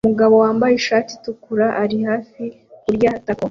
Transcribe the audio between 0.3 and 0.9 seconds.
wambaye